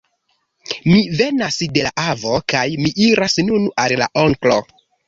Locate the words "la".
1.89-1.93, 4.03-4.15